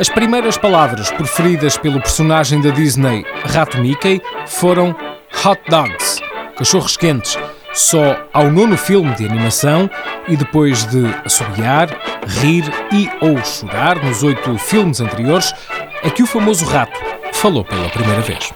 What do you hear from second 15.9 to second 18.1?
é que o famoso rato falou pela